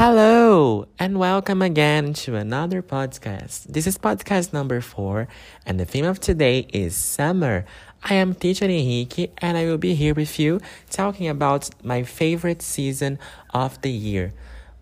Hello 0.00 0.86
and 0.98 1.18
welcome 1.18 1.60
again 1.60 2.14
to 2.24 2.34
another 2.34 2.80
podcast. 2.80 3.64
This 3.64 3.86
is 3.86 3.98
podcast 3.98 4.50
number 4.50 4.80
four, 4.80 5.28
and 5.66 5.78
the 5.78 5.84
theme 5.84 6.06
of 6.06 6.18
today 6.18 6.66
is 6.72 6.96
summer. 6.96 7.66
I 8.02 8.14
am 8.14 8.32
teacher 8.32 8.64
Henrique, 8.64 9.30
and 9.42 9.58
I 9.58 9.66
will 9.66 9.76
be 9.76 9.92
here 9.92 10.14
with 10.14 10.40
you 10.40 10.62
talking 10.88 11.28
about 11.28 11.68
my 11.84 12.02
favorite 12.02 12.62
season 12.62 13.18
of 13.52 13.78
the 13.82 13.90
year. 13.90 14.32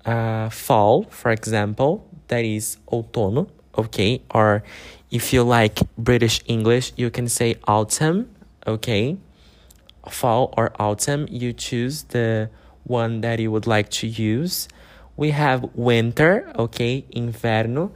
Uh, 0.05 0.51
fall, 0.51 1.05
for 1.09 1.33
example, 1.33 2.05
that 2.29 2.45
is 2.45 2.79
outono, 2.93 3.49
okay? 3.77 4.23
Or 4.31 4.63
if 5.11 5.33
you 5.33 5.43
like 5.43 5.81
British 5.97 6.43
English, 6.47 6.93
you 6.97 7.11
can 7.11 7.29
say 7.29 7.57
autumn, 7.67 8.29
okay? 8.67 9.17
Fall 10.09 10.55
or 10.57 10.73
autumn, 10.79 11.27
you 11.31 11.53
choose 11.53 12.05
the 12.05 12.51
one 12.85 13.21
that 13.23 13.41
you 13.41 13.51
would 13.51 13.67
like 13.67 13.89
to 13.91 14.07
use. 14.07 14.69
We 15.17 15.31
have 15.31 15.65
winter, 15.75 16.53
okay? 16.59 17.05
Inverno. 17.15 17.91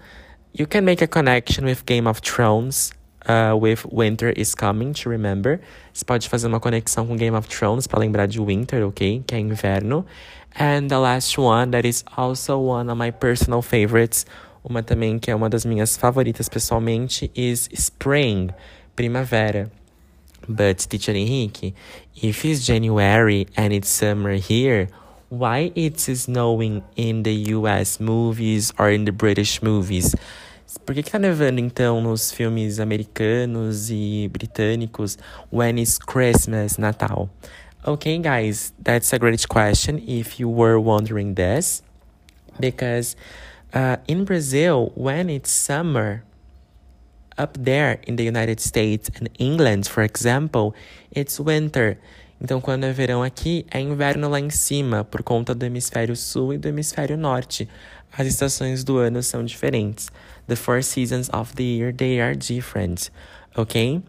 You 0.53 0.67
can 0.67 0.85
make 0.85 1.03
a 1.03 1.07
connection 1.07 1.65
with 1.65 1.87
Game 1.87 2.07
of 2.07 2.19
Thrones. 2.21 2.93
Uh, 3.27 3.55
with 3.55 3.85
Winter 3.85 4.31
is 4.31 4.55
Coming, 4.55 4.95
to 4.95 5.11
remember. 5.11 5.61
Você 5.93 6.03
pode 6.07 6.27
fazer 6.27 6.47
uma 6.49 6.59
conexão 6.59 7.07
com 7.07 7.17
Game 7.17 7.37
of 7.37 7.47
Thrones 7.49 7.87
para 7.87 8.01
lembrar 8.01 8.27
de 8.27 8.41
Winter, 8.41 8.83
ok? 8.87 9.23
Que 9.27 9.35
é 9.35 9.39
inverno. 9.39 10.07
And 10.56 10.88
the 10.88 10.99
last 10.99 11.38
one, 11.38 11.71
that 11.71 11.84
is 11.84 12.05
also 12.16 12.59
one 12.59 12.91
of 12.91 12.99
my 12.99 13.11
personal 13.11 13.62
favorites, 13.62 14.27
uma 14.65 14.83
também 14.83 15.19
que 15.19 15.31
é 15.31 15.34
uma 15.34 15.49
das 15.49 15.65
minhas 15.65 15.97
favoritas 15.97 16.49
pessoalmente, 16.49 17.31
is 17.34 17.69
Spring, 17.72 18.50
primavera. 18.97 19.71
But, 20.49 20.89
teacher 20.89 21.15
Henrique, 21.15 21.75
if 22.16 22.44
it's 22.44 22.65
January 22.66 23.47
and 23.56 23.72
it's 23.72 23.89
summer 23.89 24.34
here, 24.34 24.89
why 25.28 25.71
it's 25.77 26.09
snowing 26.10 26.83
in 26.97 27.22
the 27.22 27.55
US 27.55 28.00
movies 28.00 28.72
or 28.78 28.91
in 28.91 29.05
the 29.05 29.12
British 29.12 29.62
movies? 29.62 30.15
Por 30.84 30.94
que, 30.94 31.03
que 31.03 31.10
tá 31.10 31.19
nevando 31.19 31.60
então 31.60 32.00
nos 32.00 32.33
filmes 32.33 32.81
americanos 32.81 33.91
e 33.91 34.28
britânicos 34.33 35.19
when 35.53 35.78
it's 35.81 35.99
Christmas, 35.99 36.78
Natal? 36.78 37.28
Okay, 37.87 38.19
guys, 38.19 38.75
that's 38.83 39.11
a 39.15 39.19
great 39.19 39.49
question 39.49 40.05
if 40.07 40.39
you 40.39 40.51
were 40.51 40.79
wondering 40.79 41.35
this. 41.35 41.83
Because 42.61 43.17
uh, 43.73 43.97
in 44.07 44.27
Brazil, 44.27 44.93
when 44.95 45.31
it's 45.31 45.51
summer, 45.51 46.23
up 47.39 47.57
there 47.59 47.99
in 48.07 48.17
the 48.17 48.25
United 48.25 48.61
States 48.61 49.09
and 49.17 49.31
England, 49.39 49.89
for 49.89 50.03
example, 50.03 50.75
it's 51.11 51.41
winter. 51.41 51.97
Então, 52.39 52.61
quando 52.61 52.85
é 52.85 52.93
verão 52.93 53.23
aqui, 53.23 53.65
é 53.71 53.81
inverno 53.81 54.29
lá 54.29 54.41
em 54.41 54.51
cima, 54.51 55.03
por 55.03 55.23
conta 55.23 55.55
do 55.55 55.65
hemisfério 55.65 56.15
sul 56.15 56.53
e 56.53 56.59
do 56.59 56.69
hemisfério 56.69 57.17
norte. 57.17 57.67
As 58.13 58.27
estações 58.27 58.85
do 58.85 58.99
ano 58.99 59.23
são 59.23 59.43
diferentes. 59.43 60.11
The 60.49 60.57
four 60.57 60.83
seasons 60.83 61.31
of 61.33 61.55
the 61.55 61.65
year, 61.65 61.95
they 61.95 62.21
are 62.21 62.37
different. 62.37 63.11
Okay? 63.57 64.03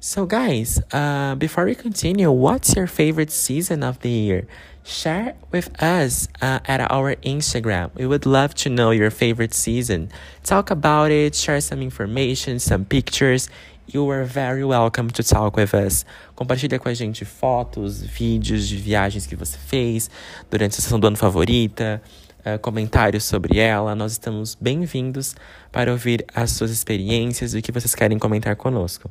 So, 0.00 0.26
guys, 0.26 0.80
uh, 0.92 1.34
before 1.34 1.64
we 1.64 1.74
continue, 1.74 2.30
what's 2.30 2.76
your 2.76 2.86
favorite 2.86 3.32
season 3.32 3.82
of 3.82 3.98
the 3.98 4.08
year? 4.08 4.46
Share 4.84 5.34
with 5.50 5.74
us 5.82 6.28
uh, 6.40 6.60
at 6.66 6.80
our 6.92 7.16
Instagram. 7.16 7.90
We 7.96 8.06
would 8.06 8.24
love 8.24 8.54
to 8.62 8.70
know 8.70 8.92
your 8.92 9.10
favorite 9.10 9.52
season. 9.54 10.10
Talk 10.44 10.70
about 10.70 11.10
it, 11.10 11.34
share 11.34 11.60
some 11.60 11.82
information, 11.82 12.60
some 12.60 12.84
pictures. 12.84 13.50
You 13.88 14.08
are 14.10 14.22
very 14.22 14.64
welcome 14.64 15.10
to 15.10 15.24
talk 15.24 15.56
with 15.56 15.74
us. 15.74 16.04
Compartilha 16.36 16.78
com 16.78 16.88
a 16.88 16.94
gente 16.94 17.24
fotos, 17.24 18.00
vídeos 18.00 18.68
de 18.68 18.76
viagens 18.76 19.26
que 19.26 19.34
você 19.34 19.58
fez 19.58 20.08
durante 20.48 20.78
a 20.78 20.80
sessão 20.80 21.00
do 21.00 21.08
ano 21.08 21.16
favorita, 21.16 22.00
uh, 22.46 22.56
comentários 22.60 23.24
sobre 23.24 23.58
ela. 23.58 23.96
Nós 23.96 24.12
estamos 24.12 24.54
bem-vindos 24.54 25.34
para 25.72 25.90
ouvir 25.90 26.24
as 26.32 26.52
suas 26.52 26.70
experiências 26.70 27.52
e 27.52 27.58
o 27.58 27.62
que 27.62 27.72
vocês 27.72 27.96
querem 27.96 28.16
comentar 28.16 28.54
conosco. 28.54 29.10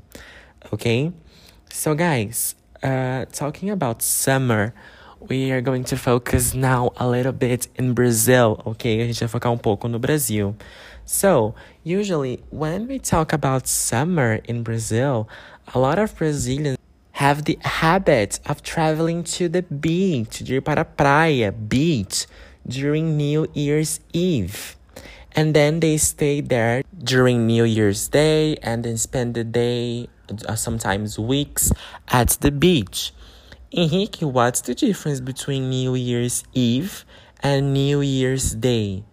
Okay? 0.71 1.11
So, 1.69 1.95
guys, 1.95 2.55
uh, 2.83 3.25
talking 3.31 3.69
about 3.69 4.01
summer, 4.01 4.73
we 5.19 5.51
are 5.51 5.61
going 5.61 5.83
to 5.85 5.97
focus 5.97 6.53
now 6.53 6.91
a 6.97 7.07
little 7.07 7.31
bit 7.31 7.67
in 7.75 7.93
Brazil, 7.93 8.61
okay? 8.65 9.01
A 9.01 9.05
gente 9.05 9.19
vai 9.19 9.27
focar 9.27 9.51
um 9.51 9.57
pouco 9.57 9.87
no 9.87 9.99
Brasil. 9.99 10.55
So, 11.05 11.55
usually, 11.83 12.43
when 12.49 12.87
we 12.87 12.99
talk 12.99 13.33
about 13.33 13.67
summer 13.67 14.41
in 14.47 14.63
Brazil, 14.63 15.27
a 15.73 15.79
lot 15.79 15.99
of 15.99 16.15
Brazilians 16.15 16.77
have 17.13 17.45
the 17.45 17.57
habit 17.63 18.39
of 18.45 18.61
traveling 18.61 19.23
to 19.23 19.49
the 19.49 19.63
beach, 19.63 20.41
ir 20.41 20.61
para 20.61 20.85
praia, 20.85 21.51
beach, 21.51 22.27
during 22.67 23.17
New 23.17 23.47
Year's 23.53 23.99
Eve. 24.13 24.77
And 25.35 25.53
then 25.53 25.79
they 25.79 25.97
stay 25.97 26.41
there 26.41 26.83
during 26.97 27.47
New 27.47 27.63
Year's 27.63 28.07
Day 28.07 28.57
and 28.61 28.83
then 28.83 28.97
spend 28.97 29.35
the 29.35 29.43
day, 29.43 30.09
Uh, 30.29 30.55
sometimes 30.55 31.17
weeks, 31.17 31.71
at 32.09 32.29
the 32.41 32.51
beach. 32.51 33.13
Henrique, 33.73 34.21
what's 34.21 34.61
the 34.61 34.75
difference 34.75 35.19
between 35.21 35.69
New 35.69 35.95
Year's 35.95 36.43
Eve 36.53 37.05
and 37.41 37.73
New 37.73 38.01
Year's 38.01 38.51
Day? 38.55 39.03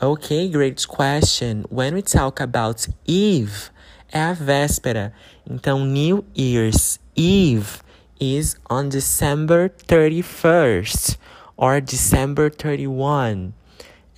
Okay, 0.00 0.48
great 0.48 0.86
question. 0.88 1.64
When 1.68 1.94
we 1.94 2.02
talk 2.02 2.40
about 2.40 2.86
Eve, 3.06 3.70
é 4.12 4.30
a 4.30 4.34
véspera. 4.34 5.12
Então, 5.48 5.84
New 5.84 6.24
Year's 6.34 6.98
Eve 7.14 7.82
is 8.20 8.56
on 8.70 8.88
December 8.88 9.68
31st 9.86 11.18
or 11.56 11.80
December 11.80 12.50
31. 12.50 13.52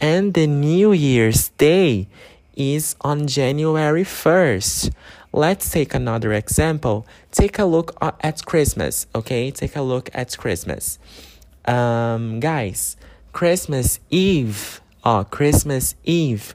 And 0.01 0.35
the 0.35 0.47
New 0.47 0.93
Year's 0.93 1.49
Day 1.57 2.09
is 2.57 2.97
on 3.01 3.27
January 3.27 4.05
1st. 4.05 4.91
Let's 5.37 5.71
take 5.71 5.93
another 5.93 6.33
example. 6.33 7.07
Take 7.31 7.59
a 7.59 7.67
look 7.67 7.95
at 8.01 8.47
Christmas, 8.47 9.07
okay? 9.15 9.51
Take 9.51 9.77
a 9.77 9.83
look 9.83 10.09
at 10.15 10.35
Christmas. 10.39 10.99
Um, 11.67 12.41
guys, 12.41 12.97
Christmas 13.35 14.01
Eve, 14.09 14.81
oh, 15.05 15.25
Christmas 15.25 15.95
Eve 16.05 16.55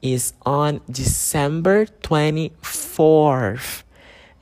is 0.00 0.32
on 0.46 0.80
December 0.90 1.84
24th. 1.84 3.82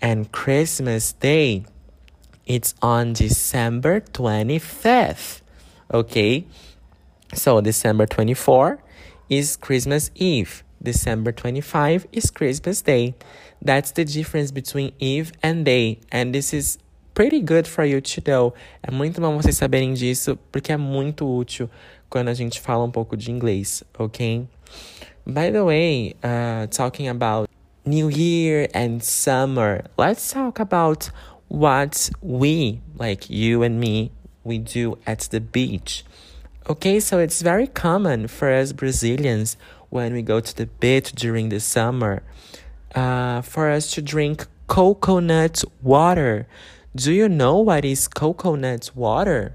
And 0.01 0.31
Christmas 0.31 1.13
Day 1.15 1.65
it's 2.47 2.75
on 2.81 3.13
December 3.13 4.01
25th. 4.01 5.41
Okay? 5.93 6.45
So 7.35 7.61
December 7.61 8.07
24 8.07 8.79
is 9.29 9.57
Christmas 9.57 10.13
Eve. 10.15 10.63
December 10.83 11.33
25 11.33 12.07
is 12.13 12.31
Christmas 12.31 12.83
Day. 12.83 13.15
That's 13.63 13.93
the 13.93 14.05
difference 14.05 14.51
between 14.51 14.93
Eve 14.99 15.33
and 15.43 15.65
Day. 15.65 16.01
And 16.11 16.35
this 16.35 16.55
is 16.55 16.79
pretty 17.15 17.41
good 17.41 17.67
for 17.67 17.85
you 17.85 18.01
to 18.01 18.23
know. 18.27 18.55
É 18.83 18.91
muito 18.91 19.21
bom 19.21 19.37
vocês 19.37 19.57
saberem 19.57 19.93
disso, 19.95 20.39
porque 20.51 20.73
é 20.73 20.77
muito 20.77 21.27
útil 21.27 21.69
quando 22.09 22.29
a 22.29 22.35
gente 22.35 22.61
fala 22.61 22.85
um 22.85 22.91
pouco 22.91 23.17
de 23.17 23.31
inglês, 23.31 23.85
ok? 23.99 24.49
By 25.27 25.51
the 25.53 25.63
way, 25.63 26.17
uh, 26.25 26.67
talking 26.69 27.09
about 27.09 27.49
New 27.85 28.11
Year 28.11 28.69
and 28.75 29.01
summer, 29.03 29.85
let's 29.99 30.31
talk 30.31 30.61
about 30.61 31.11
what 31.49 32.11
we, 32.23 32.81
like 32.99 33.29
you 33.31 33.63
and 33.63 33.79
me, 33.79 34.13
we 34.45 34.59
do 34.59 34.99
at 35.07 35.29
the 35.31 35.41
beach. 35.41 36.05
Okay, 36.69 37.01
so 37.01 37.19
it's 37.19 37.43
very 37.43 37.67
common 37.67 38.29
for 38.29 38.49
us 38.51 38.73
Brazilians 38.73 39.57
when 39.91 40.13
we 40.13 40.23
go 40.23 40.41
to 40.41 40.55
the 40.55 40.67
beach 40.67 41.13
during 41.13 41.51
the 41.51 41.61
summer 41.61 42.23
uh, 42.95 43.43
for 43.43 43.69
us 43.69 43.91
to 43.93 44.03
drink 44.03 44.47
coconut 44.67 45.63
water. 45.83 46.47
Do 46.95 47.13
you 47.13 47.29
know 47.29 47.59
what 47.59 47.85
is 47.85 48.09
coconut 48.09 48.91
water? 48.95 49.55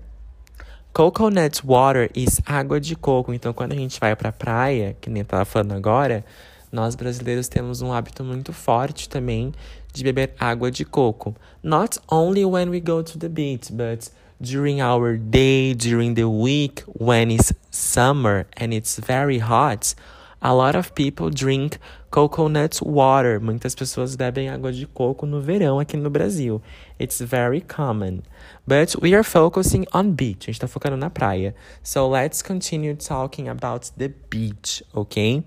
Coconut 0.94 1.64
water 1.66 2.10
is 2.14 2.40
água 2.46 2.80
de 2.80 2.96
coco. 2.96 3.34
Então, 3.34 3.54
quando 3.54 3.74
a 3.74 3.76
gente 3.76 4.00
vai 4.00 4.16
para 4.16 4.30
a 4.30 4.32
praia, 4.32 4.96
que 5.02 5.10
nem 5.10 5.22
eu 5.22 5.26
tava 5.26 5.44
falando 5.44 5.74
agora, 5.74 6.24
nós 6.72 6.96
brasileiros 6.96 7.48
temos 7.48 7.82
um 7.82 7.92
hábito 7.92 8.24
muito 8.24 8.54
forte 8.54 9.10
também 9.10 9.54
de 9.94 10.04
beber 10.04 10.34
água 10.40 10.70
de 10.70 10.86
coco. 10.86 11.36
Not 11.64 12.00
only 12.10 12.46
when 12.46 12.70
we 12.70 12.80
go 12.80 13.02
to 13.02 13.18
the 13.18 13.30
beach, 13.30 13.72
but 13.72 14.10
during 14.40 14.82
our 14.82 15.18
day, 15.18 15.74
during 15.74 16.14
the 16.14 16.26
week, 16.26 16.84
when 16.88 17.32
it's 17.32 17.54
summer 17.72 18.46
and 18.58 18.74
it's 18.74 19.00
very 19.00 19.40
hot, 19.40 19.96
a 20.42 20.54
lot 20.54 20.76
of 20.76 20.94
people 20.94 21.30
drink 21.30 21.78
coconut 22.12 22.82
water. 22.82 23.40
Muitas 23.40 23.76
pessoas 23.76 24.16
bebem 24.16 24.50
água 24.50 24.72
de 24.72 24.86
coco 24.86 25.26
no 25.26 25.42
verão 25.42 25.80
aqui 25.80 25.98
no 25.98 26.10
Brasil. 26.10 26.62
It's 27.00 27.20
very 27.20 27.62
common. 27.62 28.24
But 28.68 28.96
we 29.02 29.14
are 29.14 29.24
focusing 29.24 29.86
on 29.94 30.12
beach. 30.12 30.48
A 30.48 30.52
gente 30.52 30.60
tá 30.60 30.68
focando 30.68 30.98
na 30.98 31.10
praia. 31.10 31.54
So 31.84 32.08
let's 32.08 32.42
continue 32.42 32.96
talking 32.96 33.50
about 33.50 33.92
the 33.98 34.14
beach, 34.30 34.84
okay? 34.94 35.44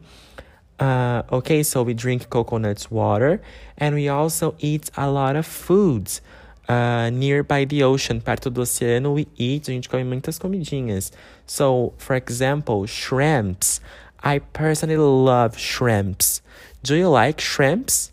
Uh, 0.79 1.23
okay, 1.33 1.65
so 1.65 1.83
we 1.83 1.93
drink 1.93 2.29
coconut 2.31 2.87
water 2.91 3.41
and 3.77 3.95
we 3.97 4.09
also 4.09 4.55
eat 4.59 4.91
a 4.97 5.11
lot 5.11 5.37
of 5.37 5.47
foods. 5.47 6.21
Uh, 6.69 7.09
nearby 7.11 7.65
the 7.65 7.83
ocean, 7.83 8.21
perto 8.21 8.51
do 8.51 8.61
oceano, 8.61 9.15
we 9.15 9.27
eat, 9.39 9.69
a 9.69 9.73
gente 9.73 9.89
come 9.89 10.05
muitas 10.05 10.39
comidinhas. 10.39 11.11
So, 11.47 11.95
for 11.97 12.15
example, 12.15 12.87
shrimps. 12.87 13.81
I 14.23 14.41
personally 14.53 14.97
love 14.97 15.59
shrimps. 15.59 16.43
Do 16.83 16.95
you 16.95 17.09
like 17.09 17.41
shrimps? 17.41 18.13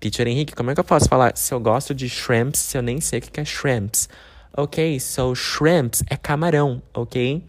Teacher 0.00 0.26
Henrique, 0.26 0.54
como 0.54 0.70
é 0.70 0.74
que 0.74 0.80
eu 0.80 0.84
posso 0.84 1.08
falar 1.08 1.36
se 1.36 1.52
eu 1.52 1.60
gosto 1.60 1.94
de 1.94 2.08
shrimps 2.08 2.58
se 2.58 2.78
eu 2.78 2.82
nem 2.82 3.00
sei 3.00 3.18
o 3.18 3.22
que 3.22 3.40
é 3.40 3.44
shrimps? 3.44 4.08
Ok, 4.56 4.98
so 4.98 5.34
shrimps 5.34 6.02
é 6.08 6.16
camarão, 6.16 6.82
ok? 6.94 7.44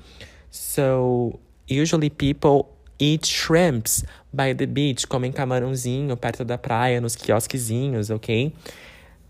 So, 0.50 1.40
usually 1.70 2.10
people 2.10 2.66
eat 3.00 3.26
shrimps 3.26 4.04
by 4.34 4.54
the 4.54 4.66
beach, 4.66 5.08
comem 5.08 5.32
camarãozinho 5.32 6.16
perto 6.18 6.44
da 6.44 6.58
praia, 6.58 7.00
nos 7.00 7.16
quiosquezinhos, 7.16 8.10
ok? 8.10 8.54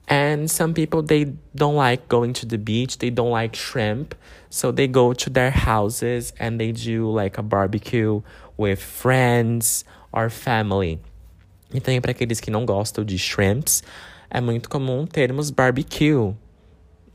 And 0.09 0.47
some 0.47 0.73
people 0.73 1.03
they 1.03 1.33
don't 1.55 1.77
like 1.77 2.07
going 2.09 2.33
to 2.33 2.45
the 2.45 2.57
beach, 2.57 2.97
they 2.97 3.11
don't 3.11 3.31
like 3.31 3.55
shrimp, 3.55 4.13
so 4.51 4.71
they 4.71 4.85
go 4.85 5.13
to 5.13 5.29
their 5.29 5.49
houses 5.49 6.33
and 6.37 6.59
they 6.59 6.73
do 6.73 7.09
like 7.09 7.39
a 7.39 7.41
barbecue 7.41 8.21
with 8.57 8.79
friends 8.79 9.85
or 10.11 10.29
family. 10.29 10.99
E 11.73 11.79
também 11.79 12.01
para 12.01 12.11
aqueles 12.11 12.41
que 12.41 12.51
não 12.51 12.65
gostam 12.65 13.05
de 13.05 13.17
shrimps, 13.17 13.81
é 14.29 14.41
muito 14.41 14.69
comum 14.69 15.07
termos 15.07 15.49
barbecue. 15.49 16.35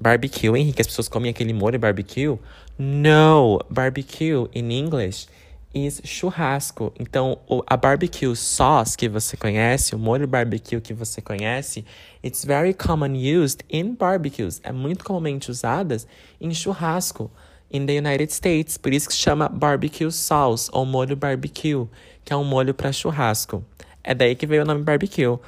Barbecue, 0.01 0.57
Henrique, 0.57 0.81
as 0.81 0.87
pessoas 0.87 1.09
comem 1.09 1.31
aquele 1.31 1.53
molho 1.53 1.79
barbecue? 1.79 2.39
No, 2.79 3.61
barbecue 3.71 4.49
in 4.55 4.71
English 4.71 5.29
is 5.77 6.01
churrasco. 6.05 6.91
Então, 6.99 7.39
a 7.67 7.77
barbecue 7.77 8.35
sauce 8.35 8.97
que 8.97 9.09
você 9.09 9.37
conhece, 9.37 9.95
o 9.95 9.99
molho 9.99 10.27
barbecue 10.27 10.81
que 10.81 10.95
você 10.95 11.21
conhece, 11.21 11.85
it's 12.25 12.45
very 12.45 12.73
common 12.73 13.13
used 13.15 13.63
in 13.69 13.95
barbecues. 13.95 14.59
É 14.65 14.73
muito 14.73 15.05
comumente 15.05 15.51
usadas 15.51 16.07
em 16.41 16.55
churrasco 16.55 17.31
in 17.71 17.85
the 17.85 17.99
United 17.99 18.33
States. 18.33 18.79
Por 18.79 18.95
isso 18.95 19.07
que 19.07 19.15
chama 19.15 19.51
barbecue 19.51 20.11
sauce 20.11 20.71
ou 20.73 20.87
molho 20.87 21.15
barbecue, 21.15 21.87
que 22.25 22.33
é 22.33 22.37
um 22.37 22.45
molho 22.45 22.73
para 22.73 22.91
churrasco. 22.91 23.63
É 24.03 24.15
daí 24.15 24.35
que 24.35 24.47
veio 24.47 24.63
o 24.63 24.67
nome 24.67 24.83
barbecue. 24.83 25.39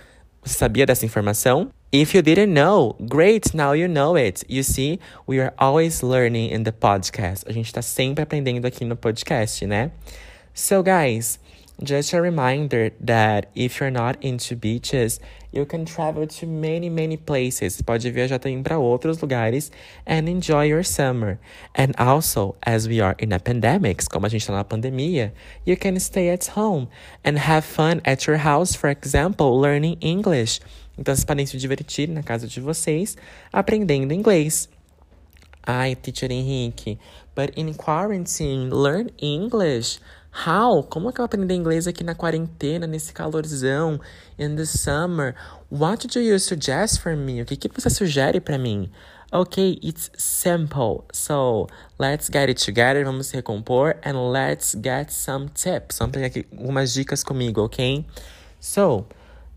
Você 0.43 0.59
sabia 0.59 0.85
dessa 0.85 1.07
informação? 1.07 1.71
If 1.91 2.15
you 2.15 2.21
didn't 2.21 2.53
know, 2.53 2.97
great, 3.09 3.55
now 3.55 3.73
you 3.73 3.89
know 3.89 4.15
it. 4.15 4.45
You 4.47 4.63
see, 4.63 4.99
we 5.27 5.41
are 5.41 5.55
always 5.59 6.03
learning 6.03 6.51
in 6.51 6.65
the 6.65 6.73
podcast. 6.73 7.49
A 7.49 7.53
gente 7.53 7.69
está 7.69 7.81
sempre 7.81 8.25
aprendendo 8.25 8.67
aqui 8.67 8.85
no 8.85 8.95
podcast, 8.95 9.67
né? 9.67 9.91
So, 10.53 10.83
guys, 10.83 11.39
just 11.83 12.13
a 12.13 12.21
reminder 12.21 12.91
that 13.01 13.51
if 13.55 13.79
you're 13.79 13.91
not 13.91 14.17
into 14.21 14.57
beaches, 14.57 15.21
you 15.53 15.65
can 15.65 15.85
travel 15.85 16.27
to 16.27 16.47
many, 16.47 16.91
many 16.91 17.17
places. 17.17 17.81
Pode 17.83 18.11
viajar 18.11 18.39
também 18.39 18.63
para 18.63 18.77
outros 18.77 19.21
lugares 19.23 19.71
and 20.05 20.29
enjoy 20.29 20.65
your 20.67 20.83
summer. 20.83 21.39
And 21.75 21.95
also, 21.97 22.57
as 22.63 22.89
we 22.89 23.01
are 23.01 23.15
in 23.19 23.33
a 23.33 23.39
pandemic, 23.39 24.05
como 24.11 24.27
a 24.27 24.29
gente 24.29 24.43
está 24.43 24.53
na 24.53 24.65
pandemia, 24.65 25.33
you 25.65 25.77
can 25.77 25.99
stay 26.01 26.31
at 26.31 26.47
home 26.57 26.89
and 27.25 27.39
have 27.39 27.65
fun 27.65 28.01
at 28.05 28.27
your 28.27 28.39
house, 28.39 28.75
for 28.75 28.91
example, 28.91 29.61
learning 29.61 29.99
English. 30.01 30.61
Então, 30.99 31.15
vocês 31.15 31.25
podem 31.25 31.47
se 31.47 31.57
divertir 31.57 32.09
na 32.09 32.25
casa 32.25 32.49
de 32.49 32.61
vocês 32.61 33.17
aprendendo 33.53 34.13
inglês. 34.13 34.69
Ai, 35.65 35.95
teacher 35.95 36.33
Henrique, 36.33 36.99
but 37.37 37.53
in 37.57 37.73
quarantine, 37.75 38.71
learn 38.71 39.11
English. 39.21 40.01
How? 40.33 40.83
Como 40.85 41.09
é 41.09 41.13
que 41.13 41.21
eu 41.21 41.25
aprender 41.25 41.55
inglês 41.55 41.87
aqui 41.87 42.05
na 42.05 42.15
quarentena, 42.15 42.87
nesse 42.87 43.13
calorzão, 43.13 44.01
in 44.39 44.57
the 44.57 44.65
summer? 44.65 45.35
What 45.71 46.07
do 46.07 46.21
you 46.21 46.39
suggest 46.39 47.01
for 47.01 47.17
me? 47.17 47.43
O 47.43 47.45
que, 47.45 47.57
que 47.57 47.69
você 47.69 47.91
sugere 47.91 48.41
para 48.41 48.59
mim? 48.59 48.91
Ok, 49.31 49.79
it's 49.83 50.11
simple. 50.17 51.05
So, 51.13 51.67
let's 51.99 52.31
get 52.33 52.49
it 52.49 52.65
together. 52.65 53.05
Vamos 53.05 53.31
recompor 53.31 53.97
and 54.03 54.33
let's 54.33 54.75
get 54.75 55.11
some 55.11 55.49
tips. 55.51 55.99
Vamos 55.99 56.13
pegar 56.13 56.27
aqui 56.29 56.47
algumas 56.51 56.95
dicas 56.95 57.23
comigo, 57.23 57.63
ok? 57.63 58.07
So, 58.61 59.07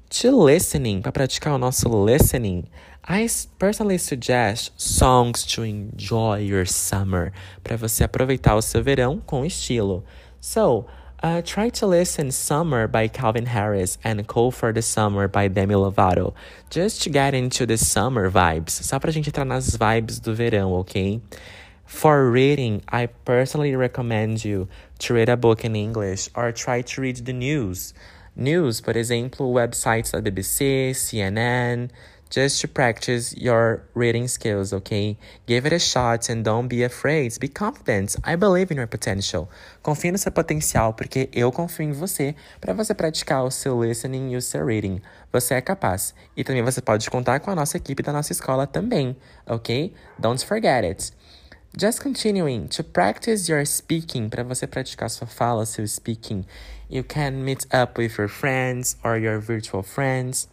to 0.09 0.45
listening, 0.45 1.01
para 1.01 1.11
praticar 1.11 1.53
o 1.53 1.57
nosso 1.57 1.87
listening, 2.05 2.65
I 3.07 3.27
personally 3.57 3.97
suggest 3.97 4.73
songs 4.77 5.45
to 5.55 5.65
enjoy 5.65 6.41
your 6.41 6.67
summer, 6.67 7.31
para 7.63 7.77
você 7.77 8.03
aproveitar 8.03 8.55
o 8.55 8.61
seu 8.61 8.83
verão 8.83 9.21
com 9.25 9.45
estilo. 9.45 10.03
So, 10.43 10.87
uh, 11.21 11.43
try 11.45 11.69
to 11.69 11.85
listen 11.85 12.31
Summer 12.31 12.87
by 12.87 13.07
Calvin 13.07 13.45
Harris 13.45 13.99
and 14.03 14.25
Call 14.25 14.49
for 14.49 14.73
the 14.73 14.81
Summer 14.81 15.27
by 15.27 15.47
Demi 15.47 15.75
Lovato, 15.75 16.33
just 16.71 17.03
to 17.03 17.11
get 17.11 17.35
into 17.35 17.67
the 17.67 17.77
summer 17.77 18.27
vibes, 18.27 18.71
só 18.71 18.99
pra 18.99 19.11
gente 19.11 19.29
entrar 19.29 19.45
nas 19.45 19.77
vibes 19.77 20.19
do 20.19 20.33
verão, 20.33 20.71
ok? 20.71 21.21
For 21.85 22.31
reading, 22.31 22.81
I 22.91 23.05
personally 23.23 23.75
recommend 23.75 24.43
you 24.43 24.67
to 24.97 25.13
read 25.13 25.29
a 25.29 25.37
book 25.37 25.63
in 25.63 25.75
English 25.75 26.27
or 26.33 26.51
try 26.51 26.81
to 26.81 27.01
read 27.01 27.17
the 27.17 27.33
news. 27.33 27.93
News, 28.35 28.81
por 28.81 28.97
exemplo, 28.97 29.45
websites 29.45 30.11
da 30.11 30.21
BBC, 30.21 30.95
CNN, 30.95 31.91
just 32.31 32.61
to 32.61 32.67
practice 32.67 33.35
your 33.37 33.83
reading 33.93 34.27
skills, 34.27 34.73
okay? 34.73 35.17
Give 35.45 35.65
it 35.65 35.73
a 35.73 35.79
shot 35.79 36.29
and 36.29 36.43
don't 36.43 36.67
be 36.67 36.81
afraid. 36.83 37.37
Be 37.39 37.49
confident. 37.49 38.15
I 38.23 38.35
believe 38.37 38.71
in 38.71 38.77
your 38.77 38.87
potential. 38.87 39.49
Confie 39.83 40.11
no 40.11 40.17
seu 40.17 40.31
potencial, 40.31 40.93
porque 40.93 41.29
eu 41.33 41.51
confio 41.51 41.83
em 41.83 41.91
você 41.91 42.33
para 42.59 42.73
você 42.73 42.93
praticar 42.93 43.43
o 43.43 43.51
seu 43.51 43.83
listening 43.83 44.31
e 44.31 44.37
o 44.37 44.41
seu 44.41 44.65
reading. 44.65 45.01
Você 45.31 45.55
é 45.55 45.61
capaz. 45.61 46.15
E 46.35 46.43
também 46.43 46.63
você 46.63 46.81
pode 46.81 47.09
contar 47.09 47.41
com 47.41 47.51
a 47.51 47.55
nossa 47.55 47.77
equipe 47.77 48.01
da 48.01 48.13
nossa 48.13 48.31
escola 48.31 48.65
também, 48.65 49.15
ok? 49.45 49.93
Don't 50.17 50.43
forget 50.45 50.85
it. 50.85 51.11
Just 51.77 52.01
continuing 52.01 52.67
to 52.67 52.83
practice 52.83 53.49
your 53.49 53.65
speaking, 53.65 54.29
para 54.29 54.43
você 54.43 54.67
praticar 54.67 55.09
sua 55.09 55.27
fala, 55.27 55.65
seu 55.65 55.87
speaking. 55.87 56.45
You 56.89 57.03
can 57.03 57.43
meet 57.43 57.65
up 57.73 57.97
with 57.97 58.17
your 58.17 58.27
friends 58.27 58.97
or 59.03 59.17
your 59.17 59.39
virtual 59.39 59.81
friends. 59.81 60.50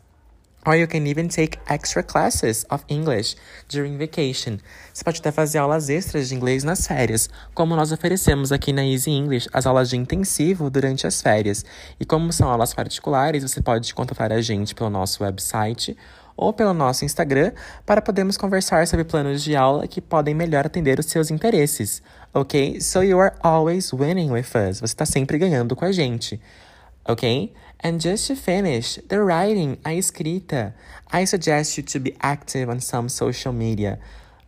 Or 0.69 0.77
you 0.77 0.87
can 0.87 1.07
even 1.07 1.29
take 1.29 1.59
extra 1.67 2.03
classes 2.03 2.67
of 2.69 2.85
English 2.91 3.37
during 3.71 3.97
vacation. 3.97 4.59
Você 4.93 5.03
pode 5.03 5.19
até 5.19 5.33
fazer 5.33 5.57
aulas 5.57 5.89
extras 5.89 6.29
de 6.29 6.35
inglês 6.35 6.63
nas 6.63 6.87
férias, 6.87 7.31
como 7.55 7.75
nós 7.75 7.91
oferecemos 7.91 8.53
aqui 8.53 8.71
na 8.71 8.85
Easy 8.85 9.11
English 9.11 9.49
as 9.51 9.65
aulas 9.65 9.89
de 9.89 9.97
intensivo 9.97 10.69
durante 10.69 11.07
as 11.07 11.23
férias. 11.23 11.65
E 11.99 12.05
como 12.05 12.31
são 12.35 12.51
aulas 12.51 12.75
particulares, 12.75 13.43
você 13.43 13.63
pode 13.63 13.95
contatar 13.95 14.31
a 14.31 14.43
gente 14.43 14.75
pelo 14.75 14.91
nosso 14.91 15.25
website 15.25 15.97
ou 16.37 16.53
pelo 16.53 16.75
nosso 16.75 17.03
Instagram 17.03 17.53
para 17.87 18.03
podermos 18.03 18.37
conversar 18.37 18.87
sobre 18.87 19.07
planos 19.07 19.43
de 19.43 19.57
aula 19.57 19.89
que 19.89 20.03
podem 20.03 20.35
melhor 20.35 20.67
atender 20.67 20.99
os 20.99 21.07
seus 21.07 21.31
interesses. 21.31 22.03
Ok? 22.35 22.79
So 22.83 23.03
you 23.03 23.19
are 23.19 23.35
always 23.41 23.91
winning 23.91 24.31
with 24.31 24.51
us. 24.69 24.81
Você 24.81 24.85
está 24.85 25.07
sempre 25.07 25.39
ganhando 25.39 25.75
com 25.75 25.87
a 25.87 25.93
gente. 25.93 26.39
Ok? 27.07 27.55
And 27.81 28.01
just 28.01 28.27
to 28.27 28.35
finish, 28.35 28.97
the 29.09 29.23
writing, 29.23 29.79
a 29.85 29.99
escrita. 29.99 30.73
I 31.13 31.25
suggest 31.25 31.77
you 31.77 31.85
to 31.85 32.01
be 32.01 32.17
active 32.21 32.69
on 32.69 32.81
some 32.81 33.09
social 33.09 33.53
media. 33.53 33.99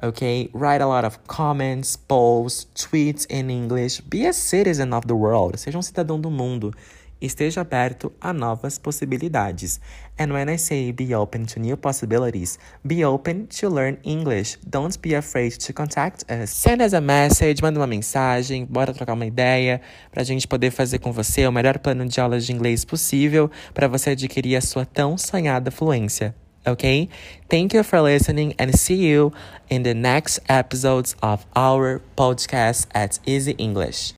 Okay, 0.02 0.48
write 0.52 0.80
a 0.80 0.86
lot 0.86 1.04
of 1.04 1.26
comments, 1.28 1.96
polls, 1.96 2.66
tweets 2.74 3.26
in 3.28 3.50
English. 3.50 4.00
Be 4.00 4.26
a 4.26 4.32
citizen 4.32 4.92
of 4.92 5.06
the 5.06 5.14
world. 5.14 5.58
Seja 5.58 5.78
um 5.78 5.82
cidadão 5.82 6.20
do 6.20 6.30
mundo. 6.30 6.72
Esteja 7.20 7.60
aberto 7.60 8.12
a 8.20 8.32
novas 8.32 8.78
possibilidades. 8.78 9.80
And 10.18 10.32
when 10.32 10.48
I 10.48 10.56
say 10.56 10.92
be 10.92 11.14
open 11.14 11.44
to 11.46 11.60
new 11.60 11.76
possibilities, 11.76 12.58
be 12.84 13.04
open 13.04 13.46
to 13.60 13.68
learn 13.68 13.98
English. 14.04 14.58
Don't 14.66 14.98
be 15.00 15.14
afraid 15.14 15.58
to 15.58 15.72
contact 15.72 16.24
us. 16.30 16.50
Send 16.50 16.82
us 16.82 16.94
a 16.94 17.00
message, 17.00 17.62
manda 17.62 17.78
uma 17.78 17.86
mensagem, 17.86 18.64
bora 18.64 18.94
trocar 18.94 19.14
uma 19.14 19.26
ideia 19.26 19.80
para 20.10 20.22
a 20.22 20.24
gente 20.24 20.48
poder 20.48 20.70
fazer 20.70 20.98
com 20.98 21.12
você 21.12 21.46
o 21.46 21.52
melhor 21.52 21.78
plano 21.78 22.06
de 22.06 22.20
aulas 22.20 22.46
de 22.46 22.52
inglês 22.52 22.84
possível 22.84 23.50
para 23.74 23.88
você 23.88 24.10
adquirir 24.10 24.56
a 24.56 24.60
sua 24.60 24.86
tão 24.86 25.18
sonhada 25.18 25.70
fluência. 25.70 26.34
Okay? 26.66 27.08
Thank 27.48 27.74
you 27.74 27.82
for 27.82 28.00
listening 28.00 28.54
and 28.58 28.76
see 28.76 29.08
you 29.08 29.32
in 29.70 29.82
the 29.82 29.94
next 29.94 30.40
episodes 30.48 31.16
of 31.22 31.46
our 31.56 32.00
podcast 32.16 32.86
at 32.94 33.18
Easy 33.26 33.54
English. 33.58 34.08